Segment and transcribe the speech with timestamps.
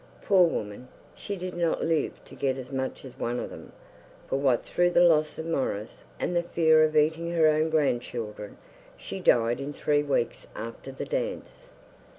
[0.23, 3.71] Poor woman, she did not live to get as much as one of them;
[4.27, 8.57] for what through the loss of Maurice, and the fear of eating her own grandchildren,
[8.97, 11.69] she died in three weeks after the dance.